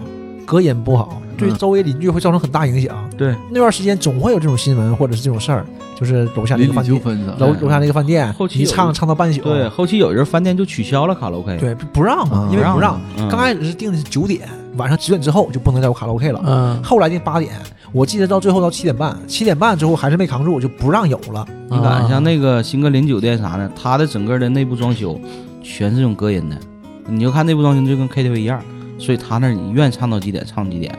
[0.46, 2.96] 隔音不好，对嗯周围邻居会造成很大影响。
[3.18, 5.66] 对，那段时间总会有这种新闻或者是这种事儿，
[6.00, 7.00] 就是楼下那个饭店，
[7.38, 9.42] 楼楼下那个饭店后，期一唱唱到半宿。
[9.42, 13.00] 对，后期有一阵饭店就取消了卡拉 OK，对，不让因为不让。
[13.18, 14.42] 嗯刚开始是定的是九点，
[14.78, 16.42] 晚上九点之后就不能再有卡拉 OK 了。
[16.46, 17.54] 嗯，后来定八点，
[17.92, 21.46] 我记得到最后到七点半，七点半之后还是没扛住，就不让有了。
[21.70, 25.20] 你看，像那个新格林酒店啥的，它的整个的内部装修
[25.64, 26.58] 全是这种隔音的，
[27.08, 28.62] 你就看内部装修就跟 KTV 一样，
[28.98, 30.98] 所以他那你愿唱到几点唱几点，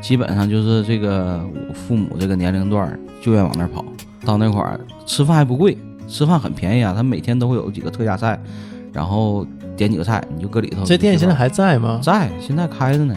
[0.00, 3.84] 基本上就是这个我父母这个年龄段儿就愿往那儿跑，
[4.24, 5.76] 到那块儿吃饭还不贵，
[6.08, 8.38] 吃饭很便宜啊，他每天都会有几个特价菜，
[8.92, 10.84] 然后点几个菜你就搁里头。
[10.84, 12.00] 这店现在还在吗？
[12.02, 13.14] 在，现在开着呢。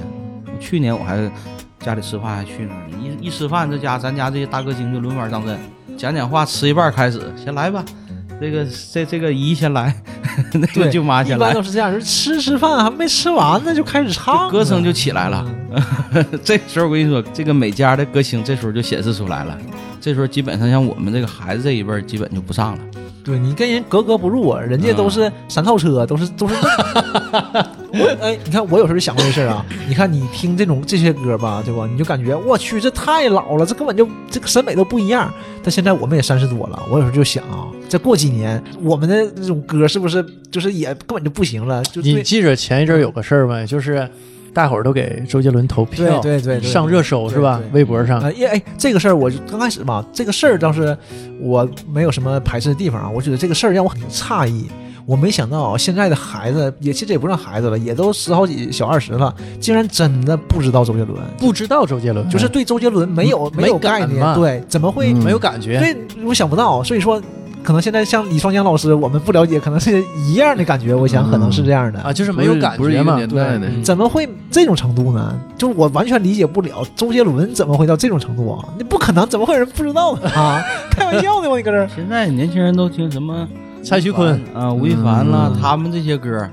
[0.59, 1.31] 去年我还
[1.79, 5.57] 家里吃饭还去那儿呢，一一吃饭，这家咱家这些大歌星就轮番上阵，
[5.97, 7.83] 讲讲话，吃一半开始，先来吧。
[8.39, 9.93] 这个这这个姨先来，
[10.53, 15.45] 那个对舅妈先来一般，都是这样，就是吃吃饭还没吃完呢就开始唱，歌声就起来了。
[15.71, 19.57] 嗯 这时候我跟你说，这个每家的歌星这时候就显示出来了。
[20.01, 22.79] 这时候基本上像我们这个孩子这一辈，基本就不上了。
[23.21, 26.55] 对你跟人格格不入啊，人家都是三套车，都是都是。
[27.91, 29.63] 我哎，你看我有时候就想过这事儿啊。
[29.87, 31.85] 你看你听这种这些歌吧，对吧？
[31.91, 35.31] 你就感觉我去，这太老了，这根本就这个审美都不一样。
[35.61, 41.83] 但现在我们也三十多了，我有时候就想啊，再过几年我们的这种歌是不是就是也根本就不行了？
[41.83, 43.65] 就你记着前一阵儿有个事儿吗？
[43.65, 44.07] 就是
[44.53, 50.95] 大伙儿都给周杰伦投票，对对上热搜是吧微博上啊，因为哎，这个事儿我就刚开始嘛，这个事儿倒是
[51.39, 53.09] 我没有什么排斥的地方啊。
[53.09, 54.67] 我觉得这个事儿让我很诧异，
[55.05, 65.13] 我没想到现在的孩子也其实也不算孩子了，也都十好几小二十了，竟然真的不知道周杰伦，不知道周杰伦，就是对周杰伦没有没有概念，对，怎么会？
[65.13, 65.79] 嗯没有感觉。
[65.79, 67.21] 对，我想不到，所以说。
[67.63, 70.95] 可能现在像李双江老师，我们不了解，可能是一样的感觉。
[70.95, 73.15] 我想可能是这样的啊，就是没有感觉嘛。
[73.15, 75.39] 年代的，嗯怎么会这种程度呢？
[75.57, 78.65] 就是我完全理解不了，周杰伦怎么会到这种程度啊？
[78.77, 80.29] 那不可能，怎么会有人不知道呢？
[80.31, 81.57] 啊， 开玩笑呢吗？
[81.57, 81.89] 你搁这儿？
[81.95, 83.47] 现在年轻人都听什么
[83.83, 86.47] 蔡徐坤啊、吴亦凡啦，嗯他们这些歌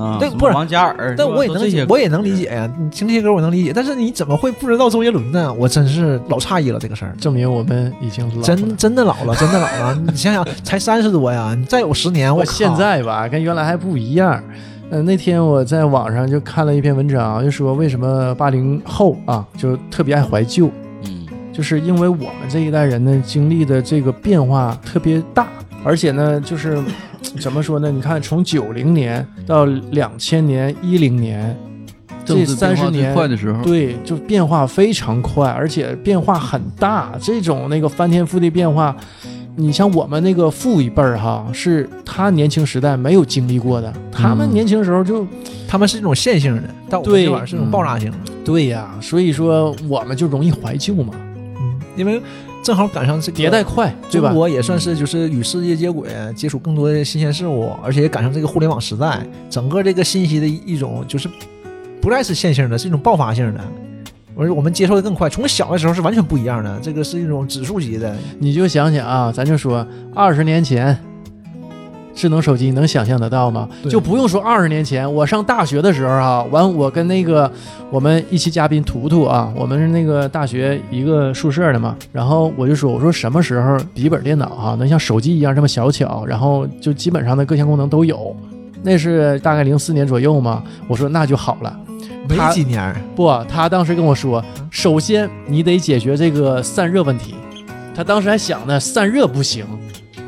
[0.00, 2.70] 啊，对不是王嘉尔，但我也能我也能理解呀。
[2.78, 5.52] 你听这些歌我能理解，但是你怎么会不知道周杰伦呢？
[5.52, 7.14] 我真是老诧异了这个事儿。
[7.20, 9.94] 证明我们已经老了真真的老了，真的老了。
[10.06, 14.42] 你想想，才三十多呀，你再有十年，我现在吧，跟原来还不一样。
[14.90, 20.68] 呃，那天我在网上就看了一篇文章，就说为什么八零后啊，就特别爱怀旧，
[21.04, 25.46] 嗯就是因为我们这一代人呢，经历的这个变化特别大，
[25.84, 26.82] 而且呢，就是
[27.40, 27.90] 怎么说呢？
[27.90, 31.56] 你看，从九零年到两千年、一零年，
[32.24, 37.12] 这三十年快的时候，对，就变化非常快，而且变化很大。
[37.20, 38.94] 这种那个翻天覆地变化，
[39.56, 43.92] 你像我们那个父一辈儿哈，是他年轻时代没有经历过的。
[44.10, 45.26] 他们嗯年轻时候就
[45.68, 48.16] 他们是一种线性的，但我们对这玩意儿是一种爆炸性的。
[48.44, 51.14] 对呀，所以说我们就容易怀旧嘛，
[51.60, 52.20] 嗯，因为
[52.62, 54.36] 正好赶上这个迭代快，对吧中？
[54.36, 61.28] 国也算是就是与世界接轨，接触更多的新鲜事物，而且也赶上这个互联网时代，整个这个信息的一一种就是
[62.00, 63.60] 不再是线性的，是一种爆发性的。
[64.36, 68.16] 而且我们接受的更快，从小的时候是完全不一样的，这个是一种指数级的。
[68.38, 70.98] 你就想想啊，咱就说二十年前。
[72.14, 73.68] 智能手机你能想象得到吗？
[73.88, 77.50] 就不用说二十年前，我上大学的时候啊，完我跟那个
[77.90, 88.34] 我们一期嘉宾图图啊，我们是那个大学一个宿舍的嘛，然后我就说，我说什么时候笔记本电脑哈、能像手机一样这么小巧，然后就基本上的各项功能都有，
[88.82, 91.74] 那是大概零四年左右嘛，我说那就好了。
[92.28, 97.34] 没几年，不，他当时跟我说，首先你得解决这个散热问题。
[97.92, 99.64] 他当时还想呢，散热不行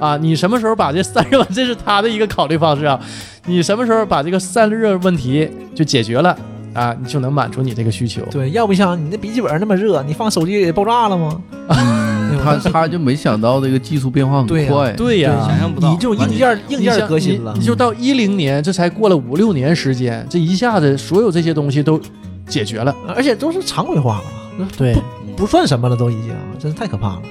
[0.03, 2.99] 啊，你什么时候把这散热， 这是他的一个考虑方式啊。
[3.47, 6.37] 你什么时候把这个散热问题就解决了，
[6.75, 8.21] 啊，你就能满足你这个需求。
[8.29, 11.41] 对，要不像你那笔记本那么热，你放手机也爆炸了吗？
[11.69, 15.89] 嗯，他他就没想到这个技术变化很对呀快，对呀、想象不到。
[15.89, 22.01] 你这种硬件硬件革新了你，你就到一零年，这才过了五六年时间，这一下子所有这些东西都
[22.49, 22.93] 解决了。
[23.15, 24.17] 而且都是常规化
[24.59, 24.97] 了，对，
[25.37, 27.23] 不算什么了，都已经，真是太可怕了。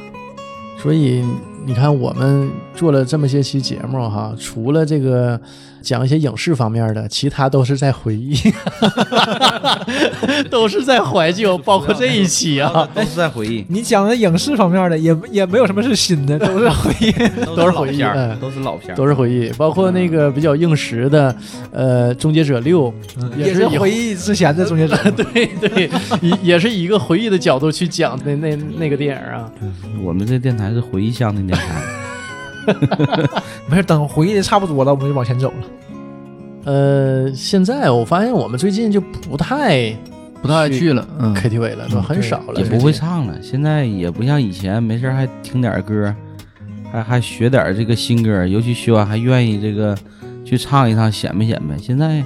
[0.81, 1.21] 所以
[1.63, 5.39] 你看，我们做了这么些期节目哈，除了这个
[5.81, 8.35] 讲一些影视方面的，其他都是在回忆，
[10.49, 17.11] 都是在怀旧，包括这一期啊， 都是在回忆，你讲的影视方面的，也也没有什么是新的， 都是回忆。
[17.55, 21.35] 都是回忆老片儿嗯都是老片儿，都是回忆，包括那个比较应时的，
[21.71, 22.91] 呃，《终结者六》
[23.37, 24.97] 也也是以回忆之前的终结者。
[25.11, 25.89] 对对，
[26.21, 29.51] 也也是以一个回忆的角度去讲那那那个电影啊。
[30.01, 32.00] 我们这电台是回忆向的电台。
[33.69, 35.67] 没事，等回忆的差不多了，我们就往前走了。
[36.63, 39.91] 呃，现在我发现我们最近就不太
[40.41, 42.01] 不太爱去了，嗯，KTV 了，对吧？
[42.01, 46.13] 嗯很少了，也不会唱了，现在也不像以前，没事还听点歌，
[46.91, 49.97] 还还学点这个新歌，尤其学完还愿意这个
[50.45, 51.77] 去唱一唱，显摆显摆。
[51.77, 52.23] 现在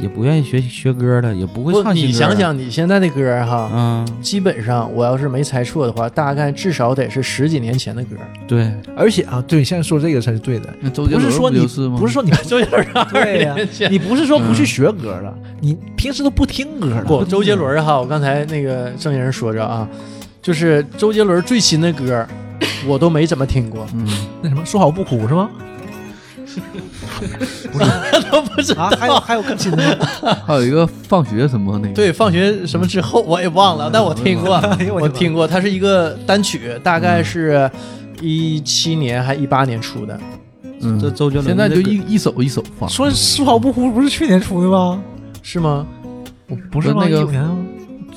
[0.00, 2.08] 也不愿意学学歌了，也不会，唱新歌。
[2.08, 8.16] 你想，想你现在的歌哈，嗯，基本上我要是没猜错的话，大概至少得是十几年前的歌。
[8.46, 11.96] 对，而且啊，对，现在说这个才是对的，那周杰伦不是说你就是吗？
[11.98, 13.56] 不是说你 周杰伦二对呀。
[13.90, 17.04] 你不是说不去学歌了，你平时都不听歌了。
[17.04, 19.88] 不，周杰伦哈，我刚才那个郑人说着啊，
[20.40, 22.26] 就是周杰伦最新的歌，
[22.86, 24.06] 我都没怎么听过，嗯，
[24.42, 25.50] 那什么说好不哭是吗？
[28.30, 28.84] 都不知道。
[28.84, 30.06] 啊，还有还有更新的吗？
[30.46, 34.60] 还有一个放学什么那个，对，放学什么之后我也忘了，但我听过，
[35.00, 37.70] 我听过，它是一个单曲，大概是
[38.20, 40.18] 一七年还一八年出的。
[40.80, 45.00] 嗯，这周杰伦现在就一一首一首放，说说好不哭不是去年出的吗？
[45.42, 45.86] 是吗？
[46.70, 46.88] 不是？
[46.88, 47.56] 那个19年吗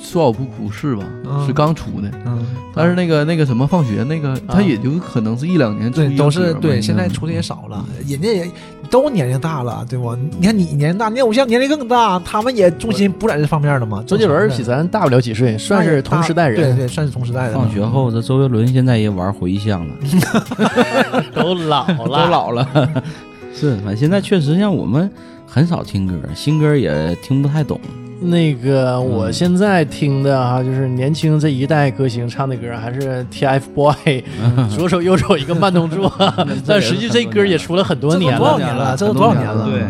[0.06, 1.04] 说好不哭是吧？
[1.28, 8.50] 嗯是刚出的，嗯，但是那个那个什么放学那个，啊他也就可能是一两年出对，一个都是歌嘛对，现在出的也少了，人家也
[8.88, 10.14] 都年龄大了，对不？
[10.38, 14.02] 你看你年龄大，你偶像年龄更大，他们也重心不在这方面了嘛。
[14.06, 17.54] 周杰伦比咱大不了几岁，算是同时代人，对对，算是同时代的。
[17.54, 19.94] 放学后，这周杰伦现在也玩回忆向了，
[21.34, 23.02] 都老了，都老了。
[23.52, 25.10] 是，反正现在确实像我们
[25.46, 27.80] 很少听歌，新歌也听不太懂。
[28.20, 34.22] 那个我现在听的哈，就是年轻这一代歌星唱的歌，还是 TFBOY
[34.74, 36.10] 左手右手一个慢动作，
[36.66, 38.96] 但实际这歌也出了很多年了多少，年了？
[38.96, 39.66] 这都多少年了？
[39.68, 39.82] 对，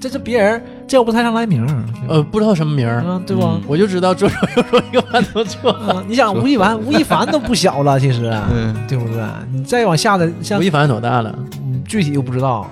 [0.00, 3.60] 这是别人叫不太上来名儿，呃，不知道什么名儿，嗯，对吧？
[3.66, 5.76] 我就知道左手右手一个慢动作。
[5.88, 9.22] 嗯，你想吴亦凡， 吴亦凡都不小了，其实，嗯对不对？
[9.52, 11.34] 你再往下的，像吴亦凡多大了？
[11.62, 12.66] 嗯具体又不知道，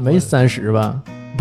[0.00, 0.96] 没三十吧？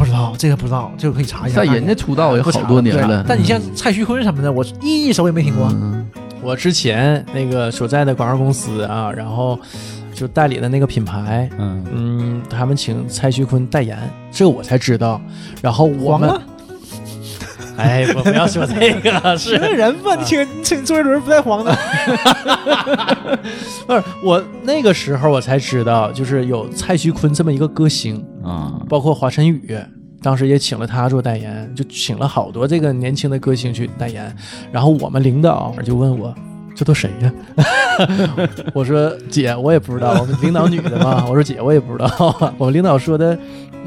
[0.10, 1.62] 不知道这个不知道，这个可以查一下。
[1.64, 5.68] 但人家出道也好多年了，但你像蔡徐坤什么的，我一首也没听过。
[5.72, 6.06] 嗯
[6.42, 9.60] 我之前那个所在的广告公司啊，然后
[10.14, 14.00] 就代理的那个品牌，嗯，嗯，他们请蔡徐坤代言，
[14.32, 15.20] 这我才知道。
[15.62, 16.32] 然后我们
[17.76, 20.16] 哎，我不要说这个，是是人吧？
[20.16, 21.78] 你请请周杰伦不带黄的。
[23.86, 29.78] 不是我那个时候我才知道，就是有蔡徐坤这么一个歌星，啊，包括华晨宇，
[30.22, 34.36] 当时也请了他做代言，就请了好多这个年轻的歌星去代言。
[34.72, 36.34] 然后我们领导就问我。
[36.76, 37.34] 这都谁呀？
[38.74, 40.12] 我说姐，我也不知道。
[40.22, 41.26] 我们领导女的嘛。
[41.28, 42.54] 我说姐，我也不知道。
[42.58, 43.38] 我们领导说的，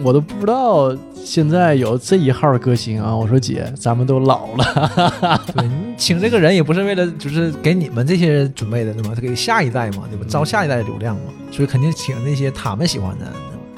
[0.03, 3.17] 我都不知道现在有这一号歌星啊。
[3.17, 5.41] 我说姐，咱们都老了。
[5.55, 9.13] 对你请这个人也不是为了就是给你们这些人准备的，对吧？
[9.15, 10.27] 他给下一代嘛，对吧？
[10.29, 13.25] 招下一代的流量嘛，所以肯定请那些他们喜欢的？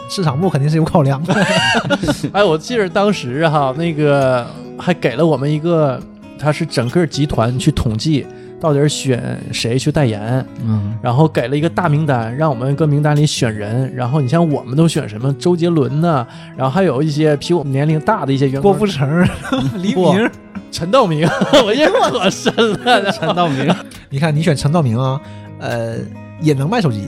[0.09, 1.35] 市场部肯定是有考量的。
[2.33, 4.47] 哎，我记得当时哈，那个
[4.79, 6.01] 还给了我们一个，
[6.39, 8.27] 他是整个集团去统计
[8.61, 13.93] 到底是选谁去代言，嗯，然后给了一个大名单，让我们搁名单里选人。
[13.95, 19.27] 然后你像我们都选什么周杰伦呢，然后还有一些比我们年龄大的一些员工，郭富城、
[19.83, 20.31] 黎明，
[20.71, 21.29] 陈道明，
[21.65, 22.53] 我印象可深
[22.85, 23.11] 了。
[23.13, 23.75] 陈道明，
[24.11, 25.21] 你看你选陈道明啊，
[25.59, 25.97] 呃，
[26.41, 27.07] 也能卖手机，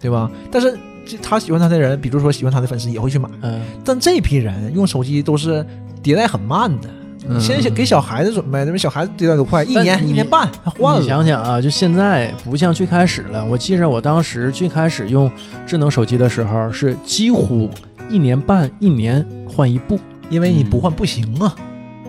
[0.00, 0.30] 对吧？
[0.50, 0.78] 但是这
[1.16, 5.64] 他喜欢他的人，比如说喜欢他的粉丝也会去买，嗯，但这批人用手机都是
[6.02, 6.88] 迭代很慢的。
[7.30, 8.78] 嗯先给小孩子准备，对吧？
[8.78, 11.00] 小孩子迭代都快，一年一年半他换了。
[11.00, 13.44] 你想想啊，就现在不像最开始了。
[13.44, 15.30] 我记着我当时最开始用
[15.66, 17.68] 智能手机的时候，是几乎
[18.08, 19.98] 一年半一年换一部。
[20.30, 21.54] 因为你不换不行啊，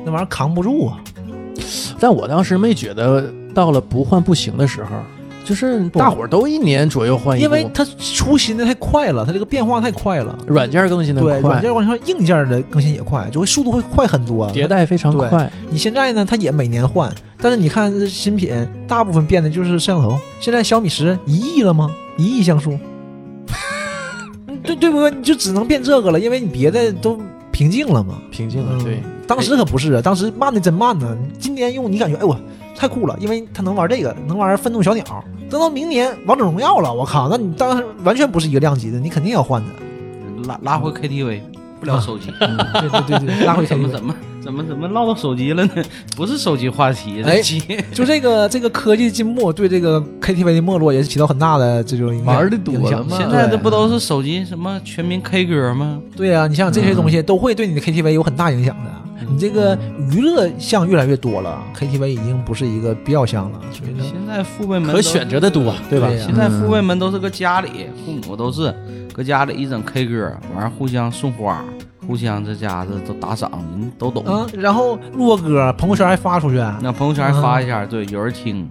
[0.06, 1.00] 那玩意儿扛不住啊。
[2.00, 4.90] 但我当时没觉得到了不换不行的时候，
[5.50, 10.38] 就是大伙儿都一年左右换一部，因为它出新的太快了，它这个变化太快了。
[10.46, 14.48] 软件更新的对，软，件往上硬件的更新也快，就会速度会快很多。
[14.52, 15.52] 迭代非常快。
[15.72, 18.54] 你现在呢，它也每年换，但是你看这新品，
[18.88, 20.20] 大部分变的就是摄像头。
[20.40, 21.90] 现在小米十一亿了吗？
[22.16, 22.78] 一亿像素，
[24.46, 25.10] 嗯 对对不对？
[25.10, 27.20] 你就只能变这个了，因为你别的都
[27.52, 28.22] 平静了嘛。
[28.30, 31.18] 平静了，对，当时可不是啊，当时慢的真慢呢。
[31.40, 32.40] 今年用你感觉，哎我
[32.78, 35.04] 太酷了，因为它能玩这个，能玩愤怒小鸟。
[35.50, 39.70] 等到明年王者荣耀了，我靠，那你当时完全不是一个量级的，你肯定要换的。
[40.48, 41.42] 拉拉回 KTV，
[41.80, 45.72] 不聊手机， 对对对对，拉回怎么怎么怎么怎么唠到手机了呢？
[46.16, 47.62] 不是手机话题，哎这机
[47.94, 52.34] 就这个这个科技进步对这个 KTV 的没落也是起到很大的这种影响。
[52.36, 56.00] 玩的多嘛现在这不都是手机什么全民 K 歌吗？
[56.16, 58.92] 对呀、你想想这些东西都会对你的 KTV 有很大影响的。
[59.32, 59.78] 你这个
[60.12, 66.10] 娱乐项越来越多了，KTV 已经不是一个必要项了，所以说现在父辈们都可选择的多，对吧？
[66.18, 67.70] 现在父辈们都是搁家里，
[68.06, 68.74] 父母都是
[69.14, 71.64] 搁家里一整 K 歌，完了互相送花，
[72.10, 74.26] 互相这家子都打赏，人都懂。
[74.26, 78.68] 啊，然后录个歌，朋友圈还发出去，那朋友圈还发一下，对，有人听，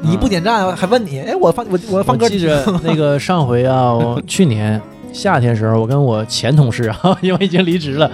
[0.00, 4.80] 你不点赞还问你，哎，我放我我放歌，我记着那个 上回啊，我 去年
[5.12, 8.08] 夏天时候，我跟我前同事啊，因为已经离职了，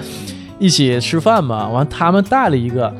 [0.59, 2.91] 一起吃饭嘛，完他们带了一个。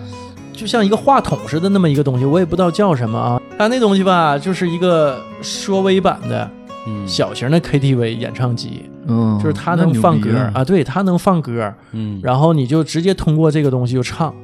[0.53, 3.41] 就像一个话筒似的那么一个东西，我也不知道叫什么啊。
[3.59, 6.49] 他那东西吧，就是一个缩微版的
[6.87, 8.93] 嗯，小型的 KTV 演唱机，嗯，
[9.43, 14.35] 就是它能放歌啊，对，它能放歌，嗯，然后你就直接通过这个东西就唱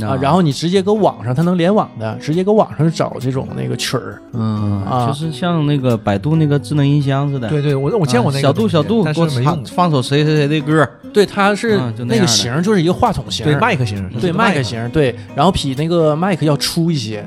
[0.00, 9.64] 啊，然后你直接搁网上，它能联网的，直接搁网上找这种那个曲儿嗯啊，就是像那个百度那个智能音箱似的，对对，我我见过那个小度小度，给我放是没用。
[9.66, 17.24] 放首谁谁谁的歌，对，它是那个型就是一个话筒型，对麦克型，对麦克，型，对，然后比那个麦克要粗一些，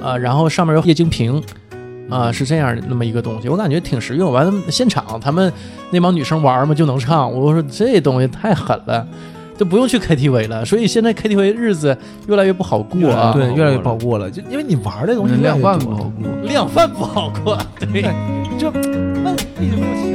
[0.00, 1.42] 啊，然后上面有液晶屏，
[2.08, 4.32] 啊，是这样的那么一个东西，我感觉挺实用。
[4.32, 5.52] 完了，现场他们
[5.90, 9.06] 那帮女生玩嘛就能唱，我说这东西太狠了，
[9.56, 10.64] 就不用去 KTV 了。
[10.64, 11.96] 所以现在 KTV 日子
[12.28, 16.28] 越来越不好过啊，对，越来越不好过了，就因为你玩的东西量贩不好过。
[16.44, 18.02] 量贩不好过，对。
[18.58, 18.82] 就问
[19.60, 20.05] 为什么要